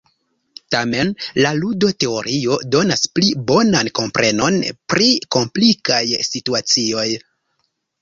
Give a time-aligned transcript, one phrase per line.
[0.75, 1.11] Tamen,
[1.45, 4.61] la ludo-teorio donas pli bonan komprenon
[4.95, 7.11] pri komplikaj situacioj.